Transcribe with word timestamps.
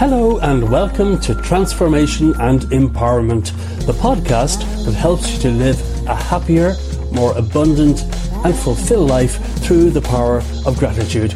Hello 0.00 0.38
and 0.38 0.66
welcome 0.70 1.20
to 1.20 1.34
Transformation 1.34 2.32
and 2.40 2.62
Empowerment, 2.72 3.52
the 3.84 3.92
podcast 3.92 4.60
that 4.86 4.94
helps 4.94 5.34
you 5.34 5.40
to 5.42 5.50
live 5.50 5.78
a 6.08 6.14
happier, 6.14 6.74
more 7.12 7.36
abundant, 7.36 8.00
and 8.42 8.56
fulfilled 8.56 9.10
life 9.10 9.36
through 9.62 9.90
the 9.90 10.00
power 10.00 10.38
of 10.64 10.78
gratitude. 10.78 11.34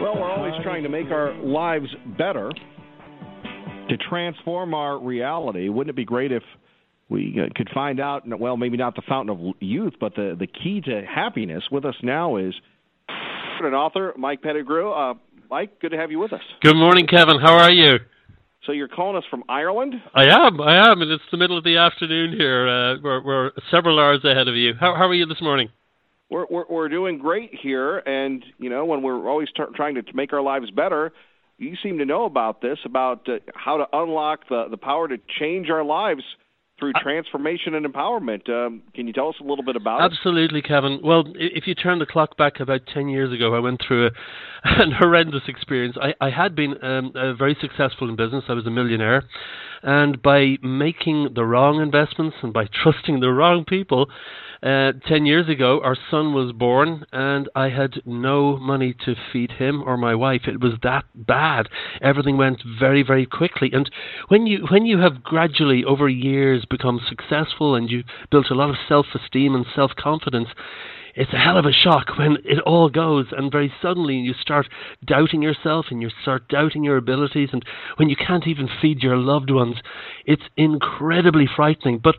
Well, 0.00 0.14
we're 0.16 0.32
always 0.32 0.54
trying 0.62 0.82
to 0.84 0.88
make 0.88 1.10
our 1.10 1.34
lives 1.44 1.88
better, 2.16 2.50
to 3.90 3.96
transform 4.08 4.72
our 4.72 4.98
reality. 4.98 5.68
Wouldn't 5.68 5.90
it 5.90 5.96
be 5.96 6.06
great 6.06 6.32
if 6.32 6.42
we 7.10 7.38
uh, 7.40 7.48
could 7.54 7.68
find 7.74 8.00
out, 8.00 8.22
well, 8.38 8.56
maybe 8.56 8.76
not 8.76 8.94
the 8.94 9.02
fountain 9.06 9.36
of 9.36 9.54
youth, 9.60 9.94
but 10.00 10.14
the, 10.14 10.36
the 10.38 10.46
key 10.46 10.80
to 10.82 11.02
happiness? 11.04 11.64
With 11.70 11.84
us 11.84 11.96
now 12.02 12.36
is 12.36 12.54
an 13.08 13.74
author, 13.74 14.14
Mike 14.16 14.42
Pettigrew. 14.42 14.92
Uh, 14.92 15.14
Mike, 15.50 15.80
good 15.80 15.90
to 15.90 15.96
have 15.96 16.10
you 16.10 16.20
with 16.20 16.32
us. 16.32 16.40
Good 16.62 16.76
morning, 16.76 17.06
Kevin. 17.06 17.40
How 17.40 17.58
are 17.58 17.72
you? 17.72 17.98
So 18.64 18.72
you're 18.72 18.88
calling 18.88 19.16
us 19.16 19.24
from 19.28 19.42
Ireland? 19.48 19.94
I 20.14 20.26
am. 20.26 20.60
I 20.60 20.90
am, 20.90 21.02
and 21.02 21.10
it's 21.10 21.24
the 21.32 21.38
middle 21.38 21.58
of 21.58 21.64
the 21.64 21.78
afternoon 21.78 22.32
here. 22.32 22.68
Uh, 22.68 22.96
we're, 23.02 23.24
we're 23.24 23.50
several 23.70 23.98
hours 23.98 24.24
ahead 24.24 24.46
of 24.46 24.54
you. 24.54 24.74
How, 24.78 24.94
how 24.94 25.08
are 25.08 25.14
you 25.14 25.26
this 25.26 25.40
morning? 25.40 25.70
We're, 26.30 26.46
we're, 26.48 26.64
we're 26.70 26.88
doing 26.88 27.18
great 27.18 27.50
here, 27.60 27.98
and 27.98 28.44
you 28.58 28.70
know 28.70 28.84
when 28.84 29.02
we're 29.02 29.28
always 29.28 29.48
t- 29.56 29.64
trying 29.74 29.96
to 29.96 30.02
make 30.14 30.32
our 30.32 30.42
lives 30.42 30.70
better, 30.70 31.12
you 31.58 31.74
seem 31.82 31.98
to 31.98 32.04
know 32.04 32.24
about 32.24 32.62
this 32.62 32.78
about 32.84 33.28
uh, 33.28 33.38
how 33.54 33.78
to 33.78 33.86
unlock 33.92 34.48
the 34.48 34.66
the 34.70 34.76
power 34.76 35.08
to 35.08 35.16
change 35.40 35.70
our 35.70 35.82
lives 35.82 36.22
through 36.80 36.94
transformation 36.94 37.74
and 37.74 37.86
empowerment. 37.86 38.50
Um, 38.50 38.82
can 38.94 39.06
you 39.06 39.12
tell 39.12 39.28
us 39.28 39.36
a 39.40 39.44
little 39.44 39.64
bit 39.64 39.76
about 39.76 40.00
Absolutely, 40.00 40.42
it? 40.42 40.46
Absolutely, 40.46 40.62
Kevin. 40.62 41.00
Well, 41.04 41.24
if 41.36 41.68
you 41.68 41.76
turn 41.76 42.00
the 42.00 42.06
clock 42.06 42.36
back 42.36 42.58
about 42.58 42.80
10 42.92 43.08
years 43.08 43.32
ago, 43.32 43.54
I 43.54 43.60
went 43.60 43.80
through 43.86 44.06
a, 44.06 44.10
an 44.64 44.92
horrendous 44.92 45.42
experience. 45.48 45.96
I, 46.00 46.14
I 46.20 46.30
had 46.30 46.54
been 46.54 46.82
um, 46.84 47.12
uh, 47.14 47.34
very 47.34 47.56
successful 47.60 48.08
in 48.08 48.16
business, 48.16 48.44
I 48.48 48.54
was 48.54 48.66
a 48.66 48.70
millionaire. 48.70 49.24
And 49.82 50.20
by 50.20 50.56
making 50.62 51.30
the 51.34 51.44
wrong 51.44 51.80
investments 51.80 52.36
and 52.42 52.52
by 52.52 52.66
trusting 52.66 53.20
the 53.20 53.30
wrong 53.30 53.64
people, 53.64 54.10
uh, 54.62 54.92
10 55.08 55.24
years 55.24 55.48
ago, 55.48 55.80
our 55.82 55.96
son 56.10 56.34
was 56.34 56.52
born, 56.52 57.06
and 57.12 57.48
I 57.54 57.70
had 57.70 58.02
no 58.04 58.58
money 58.58 58.94
to 59.06 59.14
feed 59.32 59.52
him 59.52 59.82
or 59.82 59.96
my 59.96 60.14
wife. 60.14 60.42
It 60.46 60.60
was 60.60 60.74
that 60.82 61.06
bad. 61.14 61.70
Everything 62.02 62.36
went 62.36 62.62
very, 62.78 63.02
very 63.02 63.24
quickly. 63.24 63.70
And 63.72 63.90
when 64.28 64.46
you, 64.46 64.66
when 64.70 64.84
you 64.84 64.98
have 64.98 65.24
gradually, 65.24 65.82
over 65.82 66.10
years, 66.10 66.66
become 66.68 67.00
successful 67.08 67.74
and 67.74 67.90
you 67.90 68.04
built 68.30 68.50
a 68.50 68.54
lot 68.54 68.68
of 68.68 68.76
self 68.86 69.06
esteem 69.14 69.54
and 69.54 69.64
self 69.74 69.92
confidence, 69.96 70.48
it's 71.14 71.32
a 71.32 71.38
hell 71.38 71.56
of 71.56 71.66
a 71.66 71.72
shock 71.72 72.18
when 72.18 72.36
it 72.44 72.60
all 72.60 72.88
goes 72.88 73.26
and 73.32 73.52
very 73.52 73.72
suddenly 73.80 74.16
you 74.16 74.34
start 74.34 74.68
doubting 75.04 75.42
yourself 75.42 75.86
and 75.90 76.02
you 76.02 76.10
start 76.22 76.48
doubting 76.48 76.84
your 76.84 76.96
abilities 76.96 77.50
and 77.52 77.64
when 77.96 78.08
you 78.08 78.16
can't 78.16 78.46
even 78.46 78.68
feed 78.80 79.02
your 79.02 79.16
loved 79.16 79.50
ones 79.50 79.76
it's 80.24 80.44
incredibly 80.56 81.46
frightening 81.46 81.98
but 81.98 82.16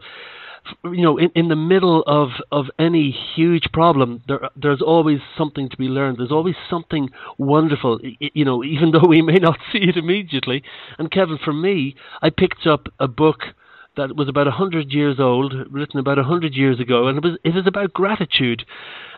you 0.84 1.02
know, 1.02 1.18
in, 1.18 1.30
in 1.36 1.48
the 1.48 1.56
middle 1.56 2.04
of, 2.06 2.30
of 2.52 2.66
any 2.78 3.12
huge 3.12 3.66
problem, 3.74 4.22
there 4.28 4.50
there's 4.56 4.82
always 4.82 5.20
something 5.38 5.70
to 5.70 5.78
be 5.78 5.86
learned. 5.86 6.18
There's 6.20 6.32
always 6.32 6.56
something 6.70 7.10
wonderful, 7.38 8.00
you 8.20 8.46
know, 8.46 8.64
even 8.64 8.92
though 8.92 9.08
we 9.08 9.22
may 9.22 9.38
not 9.38 9.58
see 9.72 9.80
it 9.80 9.98
immediately. 9.98 10.64
And 10.98 11.12
Kevin, 11.12 11.40
for 11.44 11.54
me, 11.54 11.96
I 12.22 12.30
picked 12.30 12.68
up 12.68 12.88
a 13.00 13.08
book 13.08 13.40
that 13.98 14.16
was 14.16 14.30
about 14.30 14.48
a 14.48 14.52
hundred 14.52 14.92
years 14.94 15.20
old, 15.20 15.54
written 15.70 16.00
about 16.00 16.18
a 16.18 16.24
hundred 16.24 16.54
years 16.54 16.80
ago, 16.80 17.08
and 17.08 17.18
it 17.18 17.24
was 17.24 17.38
it 17.44 17.54
was 17.54 17.68
about 17.68 17.92
gratitude. 17.92 18.64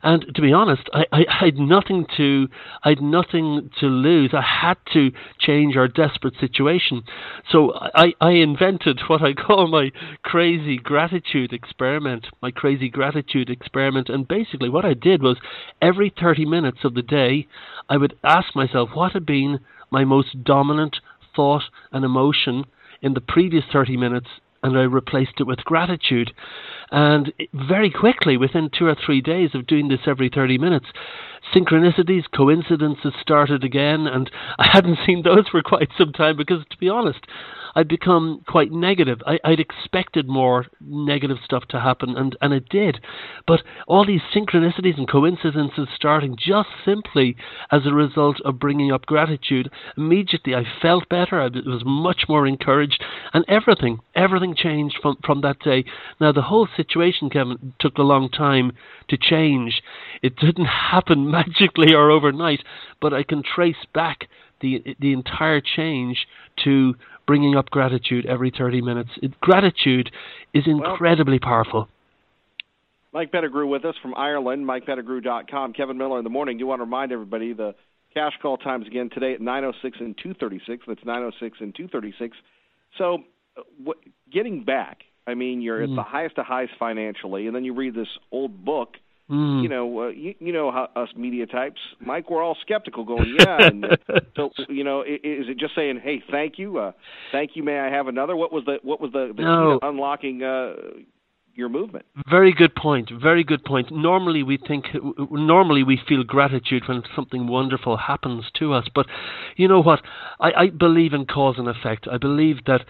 And 0.02 0.26
to 0.36 0.42
be 0.42 0.52
honest, 0.52 0.90
I, 0.94 1.06
I, 1.12 1.26
I 1.30 1.46
had 1.46 1.58
nothing 1.58 2.08
to 2.18 2.48
I 2.84 2.90
had 2.90 3.02
nothing 3.02 3.70
to 3.80 3.86
lose. 3.86 4.32
I 4.34 4.42
had 4.42 4.78
to 4.94 5.12
change 5.40 5.78
our 5.78 5.88
desperate 5.88 6.34
situation. 6.40 7.04
So 7.52 7.74
I, 7.76 8.14
I 8.20 8.32
invented 8.32 9.02
what 9.08 9.22
I 9.22 9.34
call 9.34 9.68
my 9.68 9.92
crazy 10.24 10.78
gratitude 10.78 11.54
experiment, 11.54 12.28
my 12.42 12.50
crazy 12.50 12.90
gratitude 12.90 13.52
experiment. 13.52 14.10
And 14.10 14.28
basically 14.28 14.70
what 14.70 14.86
I 14.86 14.96
did 14.96 15.22
was 15.22 15.38
every 15.82 16.12
thirty 16.20 16.46
minutes 16.46 16.80
of 16.84 16.96
the 16.96 17.04
day 17.04 17.48
I 17.90 17.98
would 17.98 18.18
ask 18.24 18.56
myself 18.56 18.90
what 18.94 19.12
had 19.12 19.26
been 19.26 19.60
my 19.92 20.04
most 20.04 20.44
dominant 20.44 20.98
thought 21.36 21.64
and 21.92 22.04
emotion 22.04 22.66
in 23.04 23.14
the 23.14 23.22
previous 23.22 23.66
30 23.72 23.98
minutes 23.98 24.28
and 24.64 24.78
I 24.78 24.84
replaced 24.84 25.40
it 25.40 25.48
with 25.48 25.60
gratitude. 25.66 26.34
And 26.92 27.34
very 27.54 27.90
quickly, 27.90 28.38
within 28.38 28.70
two 28.70 28.88
or 28.88 28.96
three 28.96 29.22
days 29.22 29.52
of 29.54 29.68
doing 29.68 29.88
this 29.88 30.02
every 30.08 30.30
30 30.30 30.58
minutes, 30.58 30.86
synchronicities, 31.54 32.24
coincidences 32.34 33.14
started 33.20 33.64
again, 33.64 34.08
and 34.08 34.30
I 34.58 34.68
hadn't 34.72 35.00
seen 35.06 35.24
those 35.24 35.48
for 35.48 35.62
quite 35.62 35.90
some 35.98 36.14
time 36.14 36.38
because, 36.38 36.64
to 36.70 36.78
be 36.78 36.90
honest, 36.90 37.26
I'd 37.76 37.88
become 37.88 38.44
quite 38.48 38.72
negative. 38.72 39.22
I, 39.26 39.40
would 39.46 39.60
expected 39.60 40.28
more 40.28 40.68
negative 40.82 41.38
stuff 41.44 41.64
to 41.70 41.80
happen, 41.80 42.16
and, 42.18 42.36
and 42.42 42.54
it 42.54 42.70
did. 42.70 43.00
But 43.48 43.62
all 43.88 44.06
these 44.06 44.22
synchronicities 44.34 44.98
and 44.98 45.10
coincidences 45.10 45.88
starting 45.96 46.36
just 46.38 46.70
simply 46.86 47.36
as 47.72 47.86
a 47.86 47.94
result 47.94 48.40
of 48.42 48.60
bringing 48.60 48.92
up 48.92 49.06
gratitude. 49.06 49.70
Immediately, 49.98 50.56
I 50.56 50.64
felt 50.82 51.10
better. 51.10 51.42
I 51.42 51.48
was 51.48 51.84
much 51.86 52.26
more 52.30 52.46
encouraged, 52.46 53.04
and 53.34 53.46
everything, 53.48 54.00
everything 54.16 54.56
changed 54.56 54.98
from, 55.02 55.18
from 55.26 55.42
that 55.42 55.60
day. 55.60 55.86
Now, 56.20 56.32
the 56.32 56.44
whole 56.44 56.68
situation, 56.76 57.30
Kevin, 57.30 57.74
took 57.80 57.98
a 57.98 58.04
long 58.04 58.30
time 58.30 58.74
to 59.10 59.18
change. 59.18 59.82
It 60.22 60.36
didn't 60.36 60.66
happen 60.92 61.30
magically 61.32 61.94
or 61.94 62.12
overnight, 62.12 62.64
but 63.02 63.14
I 63.14 63.24
can 63.24 63.44
trace 63.44 63.86
back 63.94 64.28
the 64.62 64.96
the 65.00 65.14
entire 65.14 65.62
change 65.62 66.26
to 66.64 66.96
bringing 67.26 67.56
up 67.56 67.70
gratitude 67.70 68.26
every 68.26 68.52
30 68.56 68.82
minutes. 68.82 69.10
It, 69.22 69.40
gratitude 69.40 70.12
is 70.54 70.64
incredibly 70.66 71.40
well, 71.42 71.50
powerful. 71.50 71.88
Mike 73.14 73.32
Pettigrew 73.32 73.68
with 73.68 73.86
us 73.86 73.96
from 74.02 74.16
Ireland, 74.16 74.66
MikePettigrew.com. 74.66 75.74
Kevin 75.74 75.98
Miller 75.98 76.18
in 76.18 76.24
the 76.24 76.30
morning. 76.30 76.58
Do 76.58 76.66
want 76.66 76.80
to 76.80 76.86
remind 76.86 77.12
everybody 77.12 77.54
the 77.54 77.76
cash 78.14 78.34
call 78.42 78.58
times 78.58 78.88
again 78.88 79.10
today 79.14 79.34
at 79.34 79.42
906 79.42 79.98
and 80.00 80.18
236. 80.18 80.84
That's 80.88 81.06
906 81.06 81.58
and 81.62 81.76
236. 81.76 82.38
So, 82.98 83.20
uh, 83.56 83.62
what, 83.84 83.98
getting 84.32 84.64
back, 84.64 85.02
I 85.28 85.36
mean, 85.36 85.62
you're 85.62 85.80
mm. 85.80 85.92
at 85.92 85.96
the 85.96 86.04
highest 86.04 86.38
of 86.38 86.46
highs 86.46 86.70
financially, 86.78 87.48
and 87.48 87.56
then 87.56 87.64
you 87.64 87.74
read 87.74 87.96
this 87.96 88.08
old 88.32 88.66
book 88.66 88.96
Mm. 89.34 89.64
You 89.64 89.70
know, 89.70 90.00
uh, 90.04 90.08
you, 90.10 90.36
you 90.38 90.54
know 90.54 90.72
how 90.72 90.90
us 90.96 91.10
media 91.16 91.48
types, 91.48 91.80
Mike. 92.00 92.30
We're 92.30 92.44
all 92.44 92.56
skeptical, 92.62 93.04
going, 93.04 93.36
yeah. 93.40 93.68
And, 93.68 93.86
uh, 93.86 93.98
so, 94.36 94.52
you 94.70 94.84
know, 94.84 95.02
is, 95.02 95.20
is 95.24 95.50
it 95.50 95.58
just 95.58 95.74
saying, 95.74 96.02
"Hey, 96.04 96.22
thank 96.30 96.60
you, 96.60 96.78
uh, 96.78 96.92
thank 97.32 97.56
you, 97.56 97.64
may 97.64 97.80
I 97.80 97.90
have 97.90 98.08
another"? 98.08 98.36
What 98.36 98.54
was 98.54 98.64
the 98.66 98.78
what 98.84 99.02
was 99.02 99.12
the, 99.12 99.34
the 99.36 99.42
no. 99.42 99.80
unlocking 99.82 100.44
uh, 100.44 100.74
your 101.56 101.70
movement. 101.70 102.06
Very 102.30 102.54
good 102.54 102.76
point. 102.76 103.12
Very 103.12 103.44
good 103.44 103.64
point. 103.64 103.92
Normally 103.92 104.44
we 104.44 104.58
think, 104.58 104.86
normally 105.32 105.84
we 105.84 106.00
feel 106.08 106.24
gratitude 106.24 106.84
when 106.88 107.04
something 107.16 107.48
wonderful 107.48 107.98
happens 107.98 108.46
to 108.60 108.74
us. 108.74 108.88
But 108.94 109.06
you 109.56 109.68
know 109.68 109.82
what? 109.82 110.02
I, 110.40 110.52
I 110.52 110.70
believe 110.70 111.14
in 111.14 111.26
cause 111.26 111.56
and 111.58 111.68
effect. 111.68 112.08
I 112.12 112.18
believe 112.18 112.66
that 112.66 112.82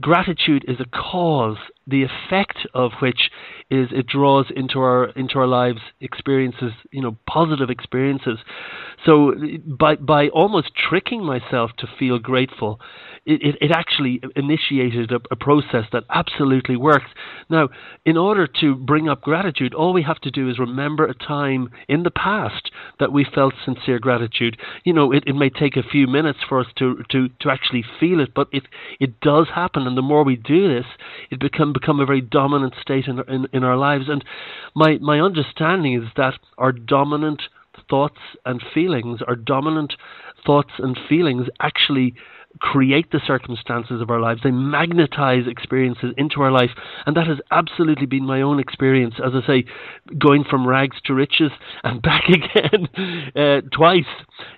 gratitude 0.00 0.64
is 0.66 0.78
a 0.80 0.86
cause, 0.86 1.58
the 1.86 2.04
effect 2.04 2.58
of 2.74 2.92
which 3.00 3.30
is 3.70 3.88
it 3.92 4.06
draws 4.06 4.46
into 4.54 4.80
our 4.80 5.10
into 5.10 5.38
our 5.38 5.46
lives 5.46 5.80
experiences, 6.00 6.72
you 6.90 7.00
know, 7.00 7.16
positive 7.28 7.70
experiences. 7.70 8.38
So 9.06 9.34
by 9.66 9.96
by 9.96 10.28
almost 10.28 10.72
tricking 10.74 11.24
myself 11.24 11.70
to 11.78 11.86
feel 11.98 12.18
grateful, 12.18 12.80
it, 13.24 13.42
it, 13.42 13.56
it 13.60 13.70
actually 13.70 14.20
initiated 14.36 15.12
a, 15.12 15.20
a 15.30 15.36
process 15.36 15.84
that 15.92 16.04
absolutely 16.10 16.76
works. 16.76 17.06
Now, 17.48 17.68
in 18.04 18.16
order 18.16 18.46
to 18.60 18.74
bring 18.74 19.08
up 19.08 19.22
gratitude, 19.22 19.74
all 19.74 19.92
we 19.92 20.02
have 20.02 20.20
to 20.20 20.30
do 20.30 20.48
is 20.48 20.58
remember 20.58 21.06
a 21.06 21.14
time 21.14 21.70
in 21.88 22.02
the 22.02 22.10
past 22.10 22.70
that 22.98 23.12
we 23.12 23.24
felt 23.24 23.54
sincere 23.64 23.98
gratitude. 23.98 24.56
You 24.84 24.92
know, 24.92 25.12
it, 25.12 25.24
it 25.26 25.34
may 25.34 25.50
take 25.50 25.76
a 25.76 25.82
few 25.82 26.06
minutes 26.06 26.40
for 26.48 26.60
us 26.60 26.66
to, 26.78 27.02
to, 27.10 27.28
to 27.40 27.50
actually 27.50 27.84
feel 27.98 28.20
it, 28.20 28.34
but 28.34 28.48
it, 28.52 28.64
it 28.98 29.20
does 29.20 29.48
happen. 29.54 29.86
And 29.86 29.96
the 29.96 30.02
more 30.02 30.24
we 30.24 30.36
do 30.36 30.68
this, 30.68 30.86
it 31.30 31.40
become, 31.40 31.72
become 31.72 32.00
a 32.00 32.06
very 32.06 32.20
dominant 32.20 32.74
state 32.80 33.06
in, 33.06 33.20
in, 33.28 33.46
in 33.52 33.64
our 33.64 33.76
lives. 33.76 34.04
And 34.08 34.24
my, 34.74 34.98
my 34.98 35.20
understanding 35.20 35.94
is 35.94 36.08
that 36.16 36.34
our 36.58 36.72
dominant 36.72 37.42
thoughts 37.88 38.18
and 38.44 38.62
feelings, 38.74 39.20
our 39.26 39.36
dominant 39.36 39.94
thoughts 40.44 40.72
and 40.78 40.98
feelings 41.08 41.46
actually 41.60 42.14
create 42.58 43.10
the 43.10 43.20
circumstances 43.26 44.02
of 44.02 44.10
our 44.10 44.20
lives. 44.20 44.40
They 44.42 44.50
magnetize 44.50 45.44
experiences 45.46 46.12
into 46.16 46.42
our 46.42 46.50
life. 46.50 46.70
And 47.06 47.16
that 47.16 47.26
has 47.26 47.38
absolutely 47.50 48.06
been 48.06 48.26
my 48.26 48.42
own 48.42 48.58
experience, 48.58 49.14
as 49.24 49.32
I 49.34 49.46
say, 49.46 49.64
going 50.18 50.44
from 50.44 50.66
rags 50.66 50.96
to 51.06 51.14
riches 51.14 51.52
and 51.84 52.02
back 52.10 52.24
again 52.28 52.88
uh, 53.36 53.60
twice. 53.72 54.04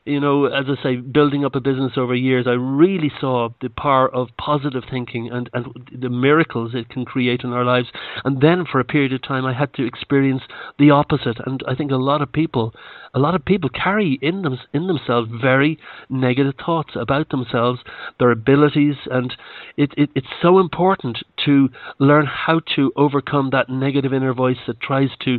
You 0.04 0.20
know, 0.20 0.46
as 0.46 0.66
I 0.68 0.82
say, 0.82 0.96
building 0.96 1.44
up 1.44 1.54
a 1.54 1.60
business 1.60 1.92
over 1.96 2.14
years, 2.14 2.46
I 2.46 2.52
really 2.52 3.12
saw 3.20 3.50
the 3.60 3.68
power 3.68 4.12
of 4.12 4.28
positive 4.38 4.84
thinking 4.90 5.30
and, 5.30 5.50
and 5.52 5.66
the 5.92 6.08
miracles 6.08 6.72
it 6.74 6.88
can 6.88 7.04
create 7.04 7.42
in 7.44 7.52
our 7.52 7.64
lives. 7.64 7.88
And 8.24 8.40
then 8.40 8.64
for 8.70 8.80
a 8.80 8.84
period 8.84 9.12
of 9.12 9.22
time, 9.22 9.44
I 9.44 9.52
had 9.52 9.74
to 9.74 9.86
experience 9.86 10.42
the 10.78 10.90
opposite. 10.90 11.36
And 11.46 11.62
I 11.68 11.74
think 11.74 11.90
a 11.90 11.96
lot 11.96 12.22
of 12.22 12.32
people, 12.32 12.74
a 13.14 13.18
lot 13.18 13.34
of 13.34 13.44
people 13.44 13.68
carry 13.70 14.18
in 14.22 14.42
them 14.42 14.58
in 14.72 14.86
themselves 14.86 15.30
very 15.40 15.78
negative 16.08 16.54
thoughts 16.64 16.92
about 16.94 17.28
themselves, 17.30 17.80
their 18.18 18.30
abilities, 18.30 18.96
and 19.10 19.34
it, 19.76 19.92
it, 19.96 20.10
it's 20.14 20.26
so 20.40 20.58
important 20.58 21.18
to 21.44 21.68
learn 21.98 22.26
how 22.26 22.60
to 22.76 22.92
overcome 22.96 23.50
that 23.50 23.68
negative 23.68 24.12
inner 24.12 24.34
voice 24.34 24.58
that 24.66 24.80
tries 24.80 25.10
to 25.24 25.38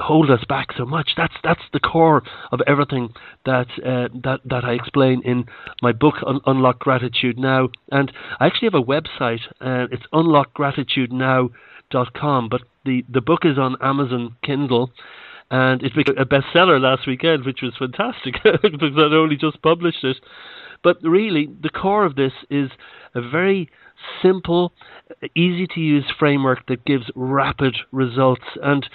hold 0.00 0.30
us 0.30 0.44
back 0.48 0.68
so 0.76 0.84
much. 0.84 1.12
That's 1.16 1.34
that's 1.42 1.62
the 1.72 1.80
core 1.80 2.22
of 2.52 2.60
everything 2.66 3.14
that 3.44 3.68
uh, 3.78 4.08
that 4.22 4.40
that 4.44 4.64
I 4.64 4.72
explain 4.72 5.22
in 5.24 5.46
my 5.82 5.92
book 5.92 6.16
Un- 6.26 6.40
Unlock 6.46 6.80
Gratitude 6.80 7.38
Now. 7.38 7.68
And 7.90 8.12
I 8.38 8.46
actually 8.46 8.70
have 8.72 8.74
a 8.74 8.82
website. 8.82 9.40
Uh, 9.60 9.86
it's 9.90 10.04
unlockgratitudenow.com, 10.12 12.48
but 12.48 12.62
the 12.84 13.04
the 13.08 13.20
book 13.20 13.40
is 13.44 13.58
on 13.58 13.76
Amazon 13.80 14.36
Kindle. 14.42 14.90
And 15.52 15.82
it 15.82 15.96
became 15.96 16.16
a 16.16 16.24
bestseller 16.24 16.80
last 16.80 17.08
weekend, 17.08 17.44
which 17.44 17.60
was 17.60 17.74
fantastic 17.76 18.34
because 18.44 18.96
I'd 18.96 19.12
only 19.12 19.36
just 19.36 19.60
published 19.62 20.04
it. 20.04 20.16
But 20.82 20.98
really, 21.02 21.48
the 21.62 21.68
core 21.70 22.04
of 22.04 22.16
this 22.16 22.32
is 22.48 22.70
a 23.14 23.20
very 23.20 23.68
simple, 24.22 24.72
easy 25.34 25.66
to 25.74 25.80
use 25.80 26.04
framework 26.18 26.66
that 26.66 26.84
gives 26.84 27.10
rapid 27.14 27.76
results. 27.92 28.44
And 28.62 28.88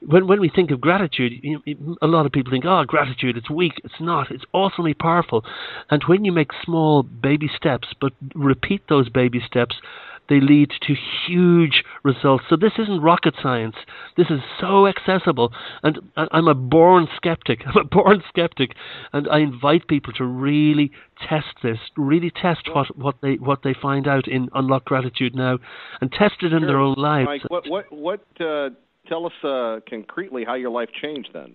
when 0.00 0.26
when 0.26 0.40
we 0.40 0.48
think 0.48 0.70
of 0.70 0.80
gratitude, 0.80 1.32
you, 1.42 1.60
a 2.02 2.06
lot 2.06 2.26
of 2.26 2.32
people 2.32 2.50
think, 2.50 2.64
"Oh, 2.64 2.84
gratitude, 2.84 3.36
it's 3.36 3.50
weak." 3.50 3.80
It's 3.84 4.00
not. 4.00 4.30
It's 4.30 4.44
awfully 4.52 4.94
powerful. 4.94 5.44
And 5.90 6.02
when 6.04 6.24
you 6.24 6.32
make 6.32 6.50
small 6.64 7.02
baby 7.02 7.48
steps, 7.54 7.88
but 8.00 8.12
repeat 8.34 8.82
those 8.88 9.08
baby 9.08 9.40
steps, 9.40 9.76
they 10.28 10.40
lead 10.40 10.70
to 10.82 10.94
huge 11.26 11.82
results. 12.02 12.44
So 12.48 12.56
this 12.56 12.72
isn't 12.78 13.00
rocket 13.00 13.34
science. 13.42 13.76
This 14.16 14.28
is 14.30 14.40
so 14.60 14.86
accessible. 14.86 15.52
And 15.82 15.98
I'm 16.16 16.48
a 16.48 16.54
born 16.54 17.08
skeptic. 17.16 17.60
I'm 17.66 17.76
a 17.76 17.84
born 17.84 18.22
skeptic, 18.28 18.74
and 19.12 19.28
I 19.28 19.38
invite 19.38 19.88
people 19.88 20.12
to 20.14 20.24
really 20.24 20.90
test 21.28 21.56
this, 21.62 21.78
really 21.96 22.30
test 22.30 22.68
what, 22.72 22.96
what 22.96 23.16
they 23.22 23.34
what 23.34 23.62
they 23.62 23.74
find 23.80 24.06
out 24.06 24.28
in 24.28 24.48
Unlock 24.54 24.84
Gratitude 24.84 25.34
now, 25.34 25.58
and 26.00 26.10
test 26.12 26.36
it 26.42 26.52
in 26.52 26.60
sure. 26.60 26.66
their 26.66 26.78
own 26.78 26.94
lives. 26.96 27.26
Mike, 27.26 27.42
what 27.48 27.68
what 27.68 27.92
what? 27.92 28.20
Uh, 28.40 28.70
tell 29.08 29.26
us 29.26 29.32
uh, 29.44 29.80
concretely 29.88 30.44
how 30.44 30.54
your 30.54 30.70
life 30.70 30.88
changed 31.00 31.30
then. 31.32 31.54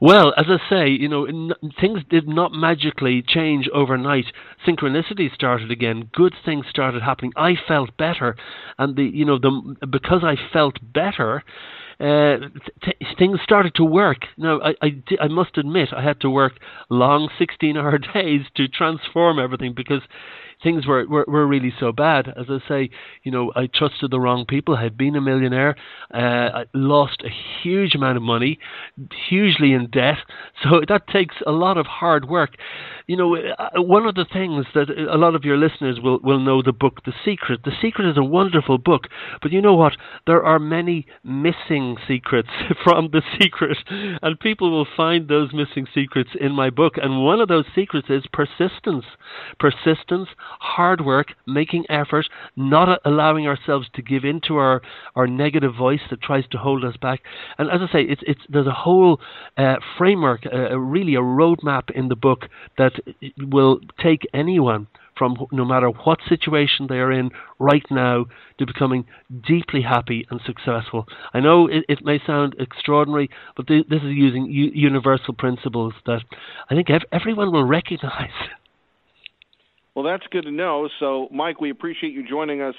Well, 0.00 0.32
as 0.36 0.46
I 0.48 0.58
say, 0.68 0.88
you 0.88 1.08
know, 1.08 1.24
n- 1.26 1.52
things 1.80 2.00
did 2.08 2.28
not 2.28 2.52
magically 2.52 3.22
change 3.22 3.68
overnight. 3.72 4.26
Synchronicity 4.66 5.32
started 5.32 5.70
again. 5.70 6.10
Good 6.12 6.34
things 6.44 6.66
started 6.68 7.02
happening. 7.02 7.32
I 7.36 7.54
felt 7.56 7.96
better, 7.96 8.36
and 8.78 8.96
the 8.96 9.04
you 9.04 9.24
know 9.24 9.38
the 9.38 9.76
because 9.90 10.22
I 10.24 10.36
felt 10.52 10.78
better. 10.82 11.42
Uh, 12.00 12.38
th- 12.82 12.96
things 13.16 13.38
started 13.44 13.72
to 13.76 13.84
work. 13.84 14.26
Now, 14.36 14.60
I, 14.60 14.74
I, 14.82 15.02
I 15.20 15.28
must 15.28 15.56
admit, 15.56 15.90
I 15.96 16.02
had 16.02 16.20
to 16.22 16.28
work 16.30 16.54
long 16.90 17.28
16 17.38 17.76
hour 17.76 17.98
days 18.14 18.40
to 18.56 18.66
transform 18.66 19.38
everything 19.38 19.74
because 19.74 20.02
things 20.64 20.86
were, 20.86 21.06
were, 21.06 21.24
were 21.28 21.46
really 21.46 21.72
so 21.78 21.92
bad. 21.92 22.26
As 22.28 22.46
I 22.48 22.58
say, 22.66 22.90
you 23.22 23.30
know, 23.30 23.52
I 23.54 23.68
trusted 23.72 24.10
the 24.10 24.18
wrong 24.18 24.46
people. 24.46 24.74
I 24.74 24.82
had 24.82 24.96
been 24.96 25.14
a 25.14 25.20
millionaire. 25.20 25.76
Uh, 26.12 26.18
I 26.18 26.64
lost 26.74 27.22
a 27.24 27.30
huge 27.62 27.94
amount 27.94 28.16
of 28.16 28.22
money, 28.22 28.58
hugely 29.28 29.72
in 29.72 29.90
debt. 29.90 30.18
So 30.62 30.80
that 30.88 31.08
takes 31.08 31.34
a 31.46 31.50
lot 31.50 31.76
of 31.76 31.84
hard 31.84 32.26
work. 32.28 32.52
You 33.06 33.18
know, 33.18 33.36
uh, 33.36 33.82
one 33.82 34.06
of 34.06 34.14
the 34.14 34.24
things 34.24 34.64
that 34.74 34.88
a 34.88 35.18
lot 35.18 35.34
of 35.34 35.44
your 35.44 35.58
listeners 35.58 35.98
will, 36.02 36.20
will 36.22 36.38
know 36.38 36.62
the 36.62 36.72
book 36.72 37.04
The 37.04 37.12
Secret. 37.22 37.60
The 37.64 37.72
Secret 37.82 38.08
is 38.08 38.16
a 38.16 38.24
wonderful 38.24 38.78
book, 38.78 39.08
but 39.42 39.52
you 39.52 39.60
know 39.60 39.74
what? 39.74 39.92
There 40.26 40.42
are 40.42 40.58
many 40.58 41.06
missing 41.22 41.96
secrets 42.08 42.48
from 42.84 43.10
The 43.12 43.20
Secret, 43.38 43.76
and 44.22 44.40
people 44.40 44.70
will 44.70 44.86
find 44.96 45.28
those 45.28 45.52
missing 45.52 45.86
secrets 45.94 46.30
in 46.40 46.52
my 46.52 46.70
book. 46.70 46.94
And 46.96 47.24
one 47.24 47.40
of 47.40 47.48
those 47.48 47.66
secrets 47.74 48.08
is 48.08 48.24
persistence. 48.32 49.04
Persistence, 49.58 50.28
hard 50.60 51.04
work, 51.04 51.28
making 51.46 51.84
effort, 51.88 52.26
not 52.56 53.00
allowing 53.04 53.46
ourselves 53.46 53.88
to 53.94 54.02
give 54.02 54.24
in 54.24 54.40
to 54.48 54.56
our, 54.56 54.82
our 55.16 55.26
negative 55.26 55.74
voice 55.76 56.00
that 56.10 56.22
tries 56.22 56.46
to 56.48 56.58
hold 56.58 56.84
us 56.84 56.96
back. 56.96 57.20
And 57.58 57.70
as 57.70 57.80
I 57.88 57.92
say, 57.92 58.02
it's, 58.02 58.22
it's, 58.26 58.40
there's 58.48 58.66
a 58.66 58.72
whole 58.72 59.20
uh, 59.56 59.76
framework, 59.98 60.46
uh, 60.46 60.78
really 60.78 61.14
a 61.14 61.20
roadmap 61.20 61.90
in 61.90 62.08
the 62.08 62.16
book 62.16 62.46
that 62.78 62.92
will 63.38 63.80
take 64.02 64.22
anyone 64.32 64.86
from 65.16 65.36
no 65.52 65.64
matter 65.64 65.88
what 65.88 66.18
situation 66.28 66.86
they 66.88 66.96
are 66.96 67.12
in 67.12 67.30
right 67.58 67.84
now 67.90 68.26
to 68.58 68.66
becoming 68.66 69.04
deeply 69.46 69.82
happy 69.82 70.26
and 70.30 70.40
successful. 70.44 71.06
I 71.32 71.40
know 71.40 71.66
it, 71.68 71.84
it 71.88 72.04
may 72.04 72.20
sound 72.26 72.56
extraordinary, 72.58 73.30
but 73.56 73.66
th- 73.66 73.86
this 73.88 74.02
is 74.02 74.10
using 74.10 74.46
u- 74.46 74.72
universal 74.74 75.34
principles 75.34 75.94
that 76.06 76.22
I 76.70 76.74
think 76.74 76.90
ev- 76.90 77.04
everyone 77.12 77.52
will 77.52 77.64
recognize. 77.64 78.30
Well, 79.94 80.04
that's 80.04 80.26
good 80.30 80.44
to 80.44 80.50
know. 80.50 80.88
So, 80.98 81.28
Mike, 81.32 81.60
we 81.60 81.70
appreciate 81.70 82.12
you 82.12 82.28
joining 82.28 82.60
us 82.60 82.74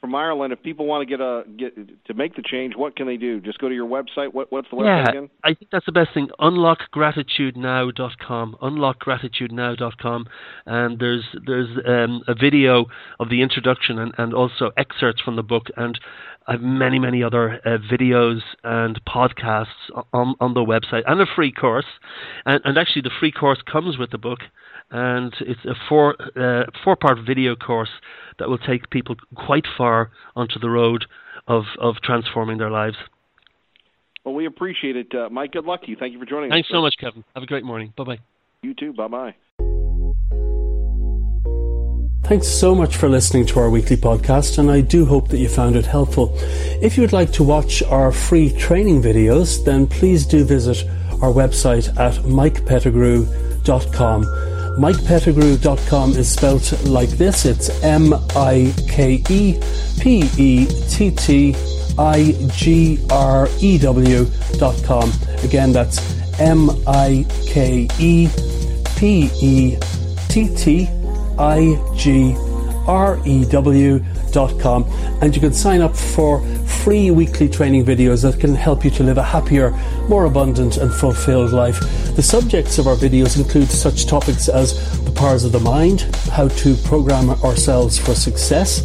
from 0.00 0.14
Ireland. 0.14 0.52
If 0.52 0.62
people 0.62 0.86
want 0.86 1.08
to 1.08 1.16
get 1.16 1.20
a 1.20 1.42
get 1.56 2.04
to 2.06 2.14
make 2.14 2.36
the 2.36 2.42
change, 2.42 2.74
what 2.76 2.94
can 2.96 3.06
they 3.06 3.16
do? 3.16 3.40
Just 3.40 3.58
go 3.58 3.68
to 3.68 3.74
your 3.74 3.88
website. 3.88 4.32
What 4.32 4.52
what's 4.52 4.70
the 4.70 4.76
website 4.76 5.04
yeah, 5.04 5.10
again? 5.10 5.28
I 5.44 5.54
think 5.54 5.70
that's 5.70 5.86
the 5.86 5.92
best 5.92 6.10
thing. 6.14 6.28
Unlockgratitudenow.com. 6.40 8.56
Unlockgratitudenow.com, 8.62 10.26
and 10.66 10.98
there's 10.98 11.24
there's 11.46 11.68
um, 11.86 12.22
a 12.28 12.34
video 12.34 12.86
of 13.18 13.30
the 13.30 13.42
introduction 13.42 13.98
and, 13.98 14.14
and 14.18 14.34
also 14.34 14.70
excerpts 14.76 15.22
from 15.22 15.36
the 15.36 15.42
book 15.42 15.68
and. 15.76 15.98
I 16.46 16.52
have 16.52 16.62
many, 16.62 16.98
many 16.98 17.22
other 17.22 17.60
uh, 17.66 17.76
videos 17.92 18.40
and 18.64 18.98
podcasts 19.04 19.66
on, 20.14 20.34
on 20.40 20.54
the 20.54 20.64
website 20.64 21.02
and 21.06 21.20
a 21.20 21.26
free 21.26 21.52
course. 21.52 21.84
And, 22.46 22.62
and 22.64 22.78
actually, 22.78 23.02
the 23.02 23.10
free 23.20 23.32
course 23.32 23.58
comes 23.70 23.98
with 23.98 24.12
the 24.12 24.16
book 24.16 24.38
and 24.90 25.34
it's 25.40 25.64
a 25.64 25.74
four 25.88 26.16
uh, 26.36 26.64
four 26.82 26.96
part 26.96 27.18
video 27.26 27.54
course 27.54 27.90
that 28.38 28.48
will 28.48 28.58
take 28.58 28.88
people 28.90 29.16
quite 29.34 29.66
far 29.76 29.87
onto 30.36 30.58
the 30.58 30.68
road 30.70 31.04
of 31.46 31.64
of 31.78 31.96
transforming 32.02 32.58
their 32.58 32.70
lives. 32.70 32.96
Well, 34.24 34.34
we 34.34 34.46
appreciate 34.46 34.96
it, 34.96 35.14
uh, 35.14 35.28
Mike. 35.30 35.52
Good 35.52 35.64
luck 35.64 35.82
to 35.82 35.90
you. 35.90 35.96
Thank 35.96 36.12
you 36.12 36.18
for 36.18 36.26
joining 36.26 36.50
Thanks 36.50 36.66
us. 36.66 36.72
Thanks 36.72 36.78
so 36.78 36.82
much, 36.82 36.96
Kevin. 37.00 37.24
Have 37.34 37.42
a 37.42 37.46
great 37.46 37.64
morning. 37.64 37.94
Bye 37.96 38.04
bye. 38.04 38.18
You 38.62 38.74
too. 38.74 38.92
Bye 38.92 39.08
bye. 39.08 39.34
Thanks 42.24 42.48
so 42.48 42.74
much 42.74 42.96
for 42.96 43.08
listening 43.08 43.46
to 43.46 43.60
our 43.60 43.70
weekly 43.70 43.96
podcast, 43.96 44.58
and 44.58 44.70
I 44.70 44.82
do 44.82 45.06
hope 45.06 45.28
that 45.28 45.38
you 45.38 45.48
found 45.48 45.76
it 45.76 45.86
helpful. 45.86 46.34
If 46.82 46.98
you 46.98 47.02
would 47.02 47.14
like 47.14 47.32
to 47.32 47.42
watch 47.42 47.82
our 47.84 48.12
free 48.12 48.52
training 48.52 49.00
videos, 49.00 49.64
then 49.64 49.86
please 49.86 50.26
do 50.26 50.44
visit 50.44 50.84
our 51.22 51.32
website 51.32 51.88
at 51.98 52.12
mikepettigrew.com. 52.24 54.24
MikePettigrew.com 54.78 56.12
is 56.12 56.30
spelt 56.30 56.72
like 56.84 57.08
this. 57.10 57.44
It's 57.44 57.68
M 57.82 58.14
I 58.36 58.72
K 58.88 59.20
E 59.28 59.60
P 59.98 60.30
E 60.38 60.66
T 60.88 61.10
T 61.10 61.56
I 61.98 62.32
G 62.52 63.04
R 63.10 63.48
E 63.58 63.76
W.com. 63.78 65.12
Again, 65.42 65.72
that's 65.72 65.98
M 66.38 66.70
I 66.86 67.26
K 67.44 67.88
E 67.98 68.28
P 68.96 69.28
E 69.40 69.76
T 70.28 70.54
T 70.54 70.88
I 71.36 71.92
G 71.96 72.36
R 72.86 73.20
E 73.26 73.44
W 73.46 73.98
dot 74.32 74.58
com 74.60 74.84
and 75.20 75.34
you 75.34 75.40
can 75.40 75.52
sign 75.52 75.80
up 75.80 75.96
for 75.96 76.40
free 76.66 77.10
weekly 77.10 77.48
training 77.48 77.84
videos 77.84 78.22
that 78.22 78.40
can 78.40 78.54
help 78.54 78.84
you 78.84 78.90
to 78.90 79.02
live 79.02 79.18
a 79.18 79.22
happier, 79.22 79.70
more 80.08 80.24
abundant 80.26 80.76
and 80.76 80.92
fulfilled 80.92 81.52
life. 81.52 81.80
The 82.16 82.22
subjects 82.22 82.78
of 82.78 82.86
our 82.86 82.96
videos 82.96 83.36
include 83.36 83.68
such 83.68 84.06
topics 84.06 84.48
as 84.48 84.74
the 85.04 85.10
powers 85.12 85.44
of 85.44 85.52
the 85.52 85.60
mind, 85.60 86.02
how 86.32 86.48
to 86.48 86.76
program 86.76 87.30
ourselves 87.30 87.98
for 87.98 88.14
success, 88.14 88.82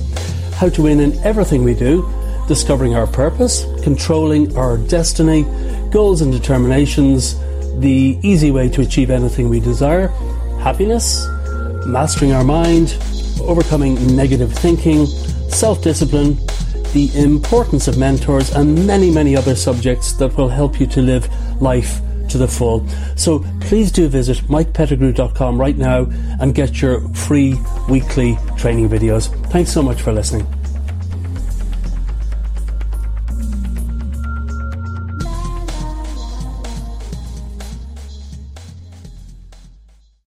how 0.56 0.70
to 0.70 0.82
win 0.84 1.00
in 1.00 1.18
everything 1.20 1.64
we 1.64 1.74
do, 1.74 2.10
discovering 2.48 2.96
our 2.96 3.08
purpose, 3.08 3.66
controlling 3.84 4.56
our 4.58 4.78
destiny, 4.78 5.44
goals 5.92 6.22
and 6.22 6.32
determinations, 6.32 7.40
the 7.80 8.20
easy 8.22 8.52
way 8.52 8.70
to 8.70 8.82
achieve 8.82 9.10
anything 9.10 9.50
we 9.50 9.60
desire, 9.60 10.08
happiness, 10.60 11.26
mastering 11.86 12.32
our 12.34 12.44
mind, 12.44 12.98
overcoming 13.42 14.16
negative 14.16 14.54
thinking, 14.54 15.06
self 15.54 15.82
discipline, 15.82 16.36
the 16.94 17.12
importance 17.16 17.88
of 17.88 17.98
mentors, 17.98 18.52
and 18.52 18.88
many, 18.88 19.12
many 19.12 19.36
other 19.36 19.56
subjects 19.56 20.14
that 20.14 20.36
will 20.38 20.50
help 20.50 20.80
you 20.80 20.88
to 20.88 21.02
live 21.02 21.30
life 21.62 22.02
to 22.30 22.38
the 22.38 22.48
full. 22.48 22.88
So 23.16 23.46
please 23.62 23.92
do 23.92 24.08
visit 24.08 24.38
mikepettigrew.com 24.48 25.60
right 25.60 25.78
now 25.78 26.08
and 26.40 26.56
get 26.56 26.82
your 26.82 27.02
free 27.14 27.56
weekly 27.90 28.38
training 28.58 28.90
videos. 28.90 29.28
Thanks 29.52 29.72
so 29.72 29.84
much 29.84 30.02
for 30.02 30.12
listening. 30.12 30.48